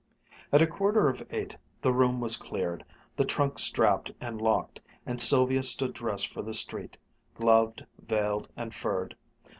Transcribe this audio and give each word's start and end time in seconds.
At 0.51 0.63
a 0.63 0.67
quarter 0.67 1.07
of 1.07 1.21
eight 1.29 1.55
the 1.79 1.93
room 1.93 2.19
was 2.19 2.35
cleared, 2.35 2.83
the 3.15 3.23
trunk 3.23 3.59
strapped 3.59 4.11
and 4.19 4.41
locked, 4.41 4.79
and 5.05 5.21
Sylvia 5.21 5.61
stood 5.61 5.93
dressed 5.93 6.25
for 6.25 6.41
the 6.41 6.55
street, 6.55 6.97
gloved, 7.35 7.85
veiled, 7.99 8.49
and 8.57 8.73
furred. 8.73 9.15